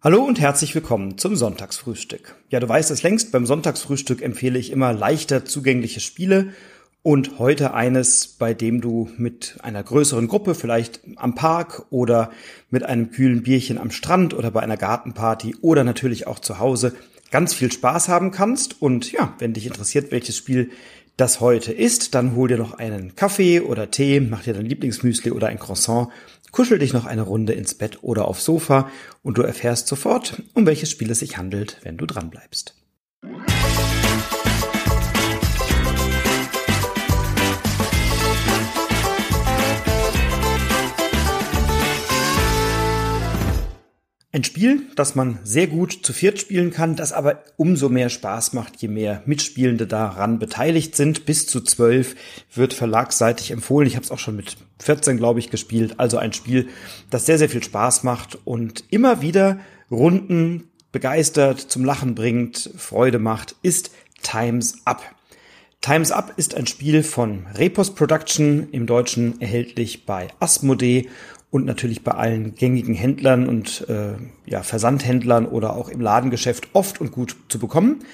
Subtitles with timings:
[0.00, 2.36] Hallo und herzlich willkommen zum Sonntagsfrühstück.
[2.50, 6.52] Ja, du weißt es längst, beim Sonntagsfrühstück empfehle ich immer leichter zugängliche Spiele
[7.02, 12.30] und heute eines, bei dem du mit einer größeren Gruppe, vielleicht am Park oder
[12.70, 16.94] mit einem kühlen Bierchen am Strand oder bei einer Gartenparty oder natürlich auch zu Hause
[17.32, 18.80] ganz viel Spaß haben kannst.
[18.80, 20.70] Und ja, wenn dich interessiert, welches Spiel
[21.16, 25.32] das heute ist, dann hol dir noch einen Kaffee oder Tee, mach dir dein Lieblingsmüsli
[25.32, 26.10] oder ein Croissant
[26.52, 28.90] Kuschel dich noch eine Runde ins Bett oder aufs Sofa
[29.22, 32.74] und du erfährst sofort, um welches Spiel es sich handelt, wenn du dranbleibst.
[44.38, 48.52] Ein Spiel, das man sehr gut zu viert spielen kann, das aber umso mehr Spaß
[48.52, 51.26] macht, je mehr Mitspielende daran beteiligt sind.
[51.26, 52.14] Bis zu zwölf
[52.54, 53.88] wird verlagsseitig empfohlen.
[53.88, 55.98] Ich habe es auch schon mit 14, glaube ich, gespielt.
[55.98, 56.68] Also ein Spiel,
[57.10, 59.58] das sehr, sehr viel Spaß macht und immer wieder
[59.90, 63.90] Runden begeistert, zum Lachen bringt, Freude macht, ist
[64.22, 65.02] Times Up.
[65.80, 71.08] Times Up ist ein Spiel von Repos Production, im Deutschen erhältlich bei Asmodee
[71.50, 77.00] und natürlich bei allen gängigen Händlern und äh, ja, Versandhändlern oder auch im Ladengeschäft oft
[77.00, 78.04] und gut zu bekommen.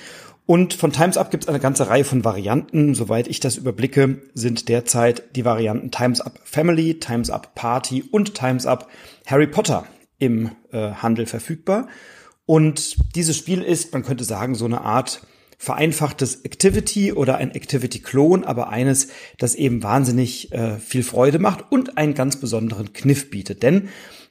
[0.46, 2.94] Und von Times Up gibt es eine ganze Reihe von Varianten.
[2.94, 8.34] Soweit ich das überblicke, sind derzeit die Varianten Times Up Family, Times Up Party und
[8.34, 8.88] Times Up
[9.26, 9.86] Harry Potter
[10.18, 11.88] im äh, Handel verfügbar.
[12.46, 15.22] Und dieses Spiel ist, man könnte sagen, so eine Art
[15.64, 21.96] vereinfachtes Activity oder ein Activity-Klon, aber eines, das eben wahnsinnig äh, viel Freude macht und
[21.96, 23.62] einen ganz besonderen Kniff bietet.
[23.62, 23.88] Denn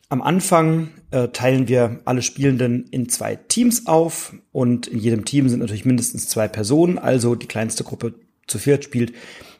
[0.09, 5.49] am Anfang äh, teilen wir alle Spielenden in zwei Teams auf und in jedem Team
[5.49, 8.13] sind natürlich mindestens zwei Personen, also die kleinste Gruppe
[8.45, 9.13] zu viert spielt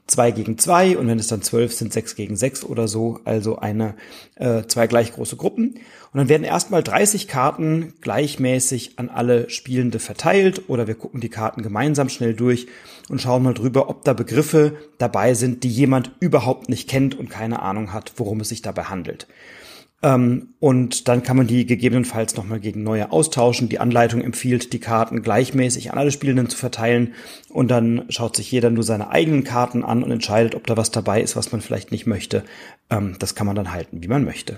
[0.07, 3.57] zwei gegen zwei und wenn es dann zwölf sind, sechs gegen sechs oder so, also
[3.57, 3.95] eine,
[4.35, 5.75] äh, zwei gleich große Gruppen.
[6.13, 11.29] Und dann werden erstmal 30 Karten gleichmäßig an alle Spielende verteilt oder wir gucken die
[11.29, 12.67] Karten gemeinsam schnell durch
[13.09, 17.29] und schauen mal drüber, ob da Begriffe dabei sind, die jemand überhaupt nicht kennt und
[17.29, 19.27] keine Ahnung hat, worum es sich dabei handelt.
[20.03, 23.69] Ähm, und dann kann man die gegebenenfalls nochmal gegen neue austauschen.
[23.69, 27.13] Die Anleitung empfiehlt, die Karten gleichmäßig an alle Spielenden zu verteilen.
[27.49, 30.91] Und dann schaut sich jeder nur seine eigenen Karten an und entscheidet, ob da was
[30.91, 32.43] dabei ist, was man vielleicht nicht möchte.
[32.89, 34.57] Ähm, das kann man dann halten, wie man möchte.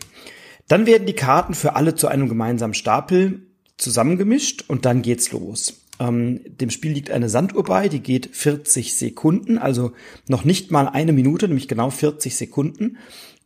[0.68, 3.44] Dann werden die Karten für alle zu einem gemeinsamen Stapel
[3.78, 5.86] zusammengemischt und dann geht's los.
[6.00, 9.92] Ähm, dem Spiel liegt eine Sanduhr bei, die geht 40 Sekunden, also
[10.28, 12.98] noch nicht mal eine Minute, nämlich genau 40 Sekunden.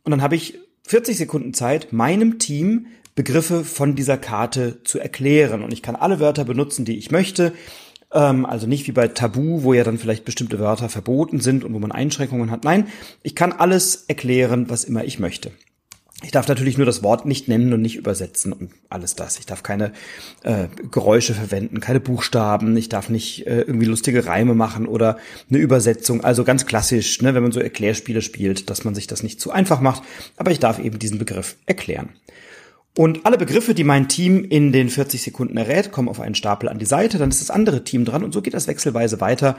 [0.02, 0.58] Und dann habe ich
[0.90, 5.62] 40 Sekunden Zeit, meinem Team Begriffe von dieser Karte zu erklären.
[5.62, 7.52] Und ich kann alle Wörter benutzen, die ich möchte.
[8.12, 11.74] Ähm, also nicht wie bei Tabu, wo ja dann vielleicht bestimmte Wörter verboten sind und
[11.74, 12.64] wo man Einschränkungen hat.
[12.64, 12.88] Nein,
[13.22, 15.52] ich kann alles erklären, was immer ich möchte.
[16.22, 19.38] Ich darf natürlich nur das Wort nicht nennen und nicht übersetzen und alles das.
[19.38, 19.92] Ich darf keine
[20.42, 22.76] äh, Geräusche verwenden, keine Buchstaben.
[22.76, 26.22] Ich darf nicht äh, irgendwie lustige Reime machen oder eine Übersetzung.
[26.22, 29.50] Also ganz klassisch, ne, wenn man so Erklärspiele spielt, dass man sich das nicht zu
[29.50, 30.02] einfach macht.
[30.36, 32.10] Aber ich darf eben diesen Begriff erklären.
[32.96, 36.68] Und alle Begriffe, die mein Team in den 40 Sekunden errät, kommen auf einen Stapel
[36.68, 37.18] an die Seite.
[37.18, 39.56] Dann ist das andere Team dran und so geht das wechselweise weiter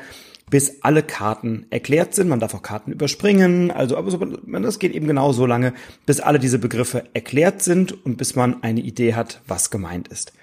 [0.52, 2.28] bis alle Karten erklärt sind.
[2.28, 3.72] Man darf auch Karten überspringen.
[3.72, 5.74] Also, aber so, das geht eben genau so lange,
[6.06, 10.34] bis alle diese Begriffe erklärt sind und bis man eine Idee hat, was gemeint ist.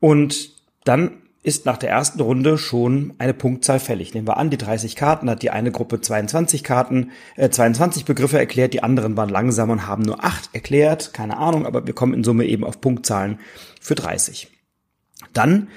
[0.00, 0.50] Und
[0.84, 4.14] dann ist nach der ersten Runde schon eine Punktzahl fällig.
[4.14, 8.38] Nehmen wir an, die 30 Karten hat die eine Gruppe 22 Karten, äh, 22 Begriffe
[8.38, 12.14] erklärt, die anderen waren langsam und haben nur acht erklärt, keine Ahnung, aber wir kommen
[12.14, 13.38] in Summe eben auf Punktzahlen
[13.78, 14.48] für 30.
[15.34, 15.68] Dann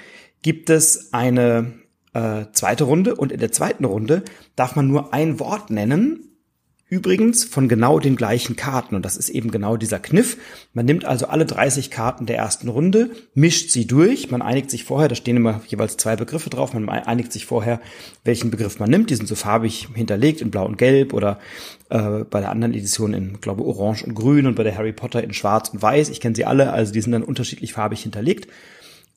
[0.42, 1.74] gibt es eine
[2.14, 4.22] äh, zweite Runde und in der zweiten Runde
[4.56, 6.37] darf man nur ein Wort nennen,
[6.88, 10.38] übrigens von genau den gleichen Karten und das ist eben genau dieser Kniff.
[10.72, 14.84] Man nimmt also alle 30 Karten der ersten Runde, mischt sie durch, man einigt sich
[14.84, 17.80] vorher, da stehen immer jeweils zwei Begriffe drauf, man einigt sich vorher,
[18.24, 21.38] welchen Begriff man nimmt, die sind so farbig hinterlegt in blau und gelb oder
[21.90, 25.22] äh, bei der anderen Edition in, glaube orange und grün und bei der Harry Potter
[25.22, 28.48] in schwarz und weiß, ich kenne sie alle, also die sind dann unterschiedlich farbig hinterlegt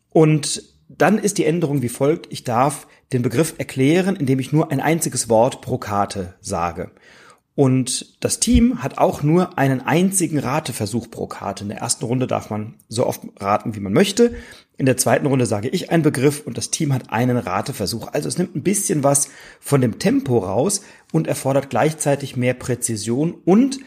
[0.10, 0.64] und
[0.98, 2.28] dann ist die Änderung wie folgt.
[2.32, 6.92] Ich darf den Begriff erklären, indem ich nur ein einziges Wort pro Karte sage.
[7.62, 11.64] Und das Team hat auch nur einen einzigen Rateversuch pro Karte.
[11.64, 14.34] In der ersten Runde darf man so oft raten, wie man möchte.
[14.80, 18.08] In der zweiten Runde sage ich einen Begriff und das Team hat einen Rateversuch.
[18.14, 19.30] Also es nimmt ein bisschen was
[19.60, 20.82] von dem Tempo raus
[21.12, 23.78] und erfordert gleichzeitig mehr Präzision und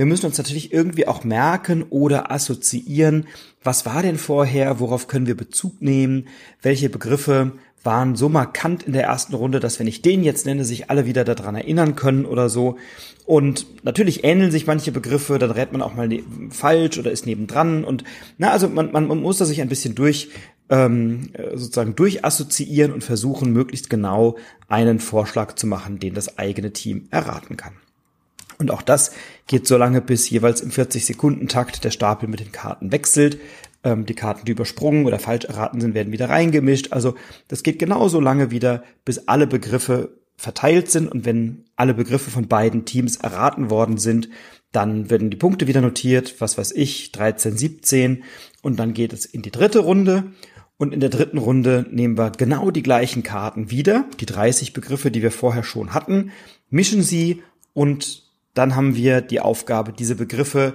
[0.00, 3.26] wir müssen uns natürlich irgendwie auch merken oder assoziieren,
[3.62, 6.26] was war denn vorher, worauf können wir Bezug nehmen,
[6.62, 7.52] welche Begriffe
[7.82, 11.04] waren so markant in der ersten Runde, dass wenn ich den jetzt nenne, sich alle
[11.04, 12.78] wieder daran erinnern können oder so.
[13.26, 17.26] Und natürlich ähneln sich manche Begriffe, dann rät man auch mal ne falsch oder ist
[17.26, 17.84] nebendran.
[17.84, 18.02] Und
[18.38, 20.30] na, also man, man, man muss da sich ein bisschen durch
[20.70, 27.06] ähm, sozusagen durchassoziieren und versuchen, möglichst genau einen Vorschlag zu machen, den das eigene Team
[27.10, 27.74] erraten kann.
[28.60, 29.10] Und auch das
[29.46, 33.40] geht so lange, bis jeweils im 40-Sekunden-Takt der Stapel mit den Karten wechselt.
[33.82, 36.92] Ähm, die Karten, die übersprungen oder falsch erraten sind, werden wieder reingemischt.
[36.92, 37.14] Also
[37.48, 41.10] das geht genauso lange wieder, bis alle Begriffe verteilt sind.
[41.10, 44.28] Und wenn alle Begriffe von beiden Teams erraten worden sind,
[44.72, 48.24] dann werden die Punkte wieder notiert, was weiß ich, 13, 17.
[48.60, 50.32] Und dann geht es in die dritte Runde.
[50.76, 55.10] Und in der dritten Runde nehmen wir genau die gleichen Karten wieder, die 30 Begriffe,
[55.10, 56.30] die wir vorher schon hatten,
[56.68, 57.42] mischen sie
[57.72, 58.29] und
[58.60, 60.74] dann haben wir die Aufgabe, diese Begriffe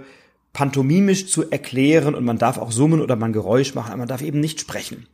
[0.54, 4.22] pantomimisch zu erklären und man darf auch summen oder man Geräusch machen, aber man darf
[4.22, 5.08] eben nicht sprechen.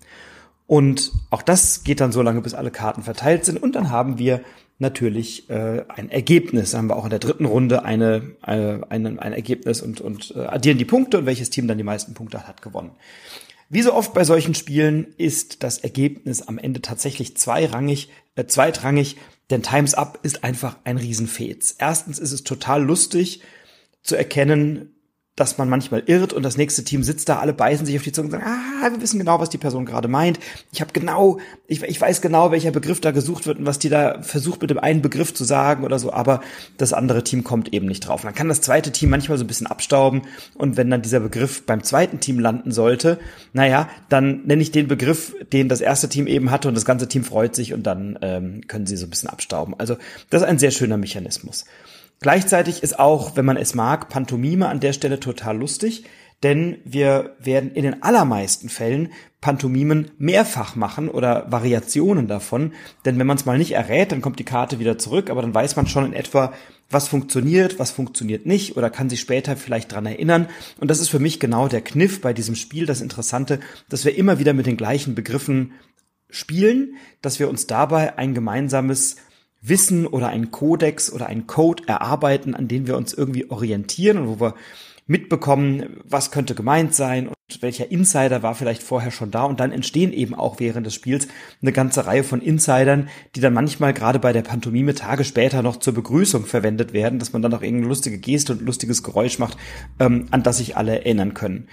[0.67, 4.17] Und auch das geht dann so lange, bis alle Karten verteilt sind und dann haben
[4.17, 4.41] wir
[4.79, 6.71] natürlich äh, ein Ergebnis.
[6.71, 10.33] Dann haben wir auch in der dritten Runde eine, äh, ein, ein Ergebnis und, und
[10.35, 12.91] äh, addieren die Punkte und welches Team dann die meisten Punkte hat, hat gewonnen.
[13.69, 19.17] Wie so oft bei solchen Spielen ist das Ergebnis am Ende tatsächlich zweirangig, äh, zweitrangig.
[19.51, 21.75] Denn Times Up ist einfach ein Riesenfez.
[21.77, 23.41] Erstens ist es total lustig
[24.01, 24.95] zu erkennen,
[25.41, 28.11] dass man manchmal irrt und das nächste Team sitzt da, alle beißen sich auf die
[28.11, 30.39] Zunge und sagen, ah, wir wissen genau, was die Person gerade meint.
[30.71, 33.89] Ich habe genau, ich, ich weiß genau, welcher Begriff da gesucht wird und was die
[33.89, 36.41] da versucht mit dem einen Begriff zu sagen oder so, aber
[36.77, 38.21] das andere Team kommt eben nicht drauf.
[38.21, 40.21] dann kann das zweite Team manchmal so ein bisschen abstauben
[40.53, 43.17] und wenn dann dieser Begriff beim zweiten Team landen sollte,
[43.51, 47.07] naja, dann nenne ich den Begriff, den das erste Team eben hatte und das ganze
[47.07, 49.73] Team freut sich und dann ähm, können sie so ein bisschen abstauben.
[49.79, 49.97] Also
[50.29, 51.65] das ist ein sehr schöner Mechanismus.
[52.21, 56.05] Gleichzeitig ist auch, wenn man es mag, Pantomime an der Stelle total lustig,
[56.43, 62.73] denn wir werden in den allermeisten Fällen Pantomimen mehrfach machen oder Variationen davon.
[63.05, 65.53] Denn wenn man es mal nicht errät, dann kommt die Karte wieder zurück, aber dann
[65.53, 66.53] weiß man schon in etwa,
[66.91, 70.47] was funktioniert, was funktioniert nicht oder kann sich später vielleicht dran erinnern.
[70.79, 73.59] Und das ist für mich genau der Kniff bei diesem Spiel, das Interessante,
[73.89, 75.73] dass wir immer wieder mit den gleichen Begriffen
[76.29, 79.15] spielen, dass wir uns dabei ein gemeinsames
[79.61, 84.27] Wissen oder einen Kodex oder einen Code erarbeiten, an den wir uns irgendwie orientieren und
[84.27, 84.55] wo wir
[85.07, 89.71] mitbekommen, was könnte gemeint sein und welcher Insider war vielleicht vorher schon da und dann
[89.71, 91.27] entstehen eben auch während des Spiels
[91.61, 95.77] eine ganze Reihe von Insidern, die dann manchmal gerade bei der Pantomime Tage später noch
[95.77, 99.57] zur Begrüßung verwendet werden, dass man dann auch irgendeine lustige Geste und lustiges Geräusch macht,
[99.99, 101.67] ähm, an das sich alle erinnern können.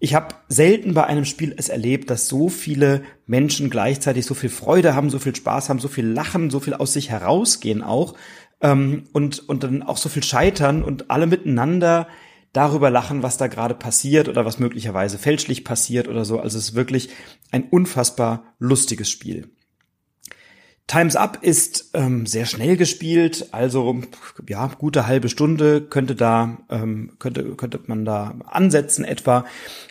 [0.00, 4.50] Ich habe selten bei einem Spiel es erlebt, dass so viele Menschen gleichzeitig so viel
[4.50, 8.14] Freude haben, so viel Spaß haben, so viel lachen, so viel aus sich herausgehen auch
[8.60, 12.06] ähm, und, und dann auch so viel scheitern und alle miteinander
[12.52, 16.38] darüber lachen, was da gerade passiert oder was möglicherweise fälschlich passiert oder so.
[16.38, 17.10] Also es ist wirklich
[17.50, 19.50] ein unfassbar lustiges Spiel.
[20.88, 24.00] Times Up ist ähm, sehr schnell gespielt, also
[24.48, 29.44] ja, gute halbe Stunde könnte da ähm, könnte könnte man da ansetzen etwa.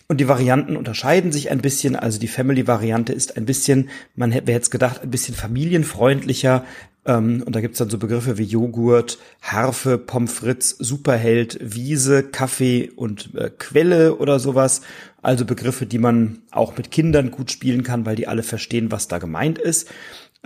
[0.08, 1.96] Und die Varianten unterscheiden sich ein bisschen.
[1.96, 6.66] Also die Family-Variante ist ein bisschen, man hätte jetzt gedacht, ein bisschen familienfreundlicher.
[7.06, 12.90] Ähm, und da gibt's dann so Begriffe wie Joghurt, Harfe, Pommes frites, Superheld, Wiese, Kaffee
[12.96, 14.82] und äh, Quelle oder sowas.
[15.22, 19.08] Also Begriffe, die man auch mit Kindern gut spielen kann, weil die alle verstehen, was
[19.08, 19.90] da gemeint ist.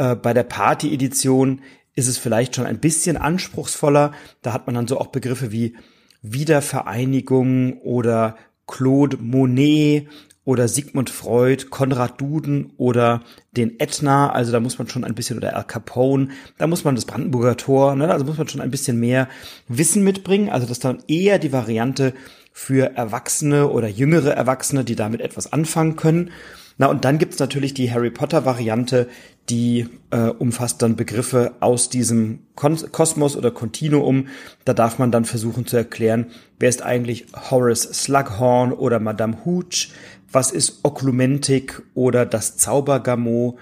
[0.01, 1.62] Äh, bei der Party-Edition
[1.94, 4.13] ist es vielleicht schon ein bisschen anspruchsvoller.
[4.42, 5.75] Da hat man dann so auch Begriffe wie
[6.24, 10.07] Wiedervereinigung oder Claude Monet
[10.44, 13.21] oder Sigmund Freud, Konrad Duden oder
[13.52, 16.95] den Etna, also da muss man schon ein bisschen, oder Al Capone, da muss man
[16.95, 19.28] das Brandenburger Tor, ne, also muss man schon ein bisschen mehr
[19.68, 22.16] Wissen mitbringen, also das ist dann eher die Variante
[22.52, 26.31] für Erwachsene oder jüngere Erwachsene, die damit etwas anfangen können.
[26.78, 29.07] Na, und dann gibt's natürlich die Harry Potter Variante,
[29.49, 34.28] die äh, umfasst dann Begriffe aus diesem Kon Kosmos oder Kontinuum.
[34.66, 36.28] Da darf man dann versuchen zu erklären,
[36.59, 39.90] wer ist eigentlich Horace Slughorn oder Madame Hooch,
[40.31, 43.57] was ist Oklumentik oder das Zaubergamo,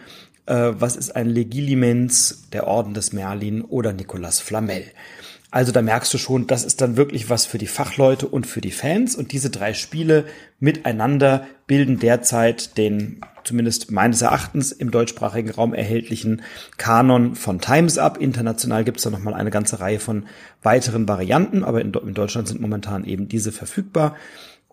[0.46, 4.84] äh, was ist ein Legilimens, der Orden des Merlin oder Nicolas Flamel.
[5.51, 8.62] Also da merkst du schon, das ist dann wirklich was für die Fachleute und für
[8.62, 9.15] die Fans.
[9.15, 10.25] Und diese drei Spiele
[10.60, 16.44] miteinander bilden derzeit den, zumindest meines Erachtens, im deutschsprachigen Raum erhältlichen
[16.77, 18.20] Kanon von Times Up.
[18.20, 20.27] International gibt es da nochmal eine ganze Reihe von
[20.62, 24.15] weiteren Varianten, aber in, in Deutschland sind momentan eben diese verfügbar.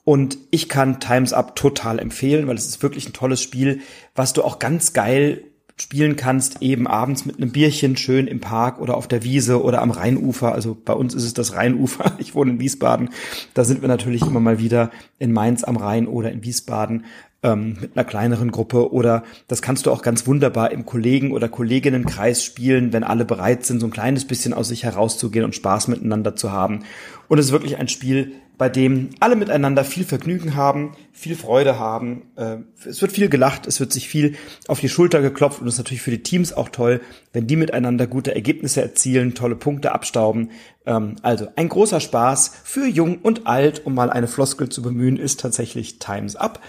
[0.04, 3.80] Und ich kann Times Up total empfehlen, weil es ist wirklich ein tolles Spiel,
[4.14, 5.42] was du auch ganz geil
[5.78, 9.82] spielen kannst, eben abends mit einem Bierchen schön im Park oder auf der Wiese oder
[9.82, 10.52] am Rheinufer.
[10.52, 12.16] Also bei uns ist es das Rheinufer.
[12.18, 13.10] Ich wohne in Wiesbaden.
[13.54, 17.04] Da sind wir natürlich immer mal wieder in Mainz am Rhein oder in Wiesbaden
[17.42, 21.48] ähm, mit einer kleineren Gruppe oder das kannst du auch ganz wunderbar im Kollegen- oder
[21.48, 25.88] Kolleginnenkreis spielen, wenn alle bereit sind, so ein kleines bisschen aus sich herauszugehen und Spaß
[25.88, 26.84] miteinander zu haben.
[27.28, 31.78] Und es ist wirklich ein Spiel, bei dem alle miteinander viel Vergnügen haben, viel Freude
[31.78, 32.22] haben.
[32.36, 34.36] Äh, es wird viel gelacht, es wird sich viel
[34.68, 37.00] auf die Schulter geklopft und es ist natürlich für die Teams auch toll,
[37.32, 40.50] wenn die miteinander gute Ergebnisse erzielen, tolle Punkte abstauben.
[40.86, 45.16] Ähm, also ein großer Spaß für jung und alt, um mal eine Floskel zu bemühen,
[45.16, 46.60] ist tatsächlich Times Up.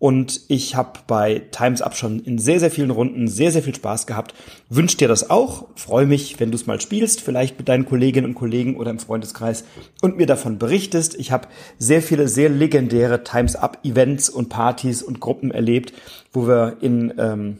[0.00, 3.74] Und ich habe bei Times Up schon in sehr, sehr vielen Runden sehr, sehr viel
[3.74, 4.34] Spaß gehabt.
[4.70, 5.68] Wünsch dir das auch.
[5.76, 8.98] Freue mich, wenn du es mal spielst, vielleicht mit deinen Kolleginnen und Kollegen oder im
[8.98, 9.64] Freundeskreis
[10.00, 11.16] und mir davon berichtest.
[11.16, 15.92] Ich habe sehr viele sehr legendäre Times Up Events und Partys und Gruppen erlebt,
[16.32, 17.58] wo wir in ähm,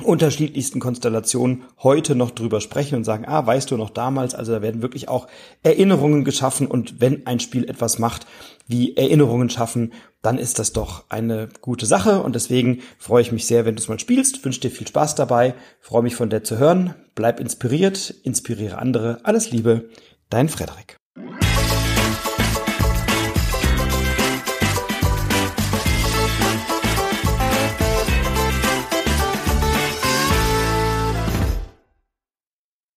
[0.00, 4.62] unterschiedlichsten Konstellationen heute noch drüber sprechen und sagen, ah, weißt du noch damals, also da
[4.62, 5.28] werden wirklich auch
[5.62, 8.26] Erinnerungen geschaffen und wenn ein Spiel etwas macht,
[8.66, 13.46] wie Erinnerungen schaffen, dann ist das doch eine gute Sache und deswegen freue ich mich
[13.46, 16.42] sehr, wenn du es mal spielst, wünsche dir viel Spaß dabei, freue mich von dir
[16.42, 19.88] zu hören, bleib inspiriert, inspiriere andere, alles Liebe,
[20.28, 20.97] dein Frederik.